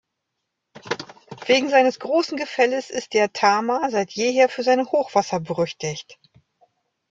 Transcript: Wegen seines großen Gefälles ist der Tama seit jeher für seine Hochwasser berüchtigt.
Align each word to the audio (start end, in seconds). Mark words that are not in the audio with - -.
Wegen 1.45 1.69
seines 1.69 1.99
großen 1.99 2.35
Gefälles 2.35 2.89
ist 2.89 3.13
der 3.13 3.33
Tama 3.33 3.87
seit 3.91 4.09
jeher 4.09 4.49
für 4.49 4.63
seine 4.63 4.87
Hochwasser 4.91 5.39
berüchtigt. 5.39 6.17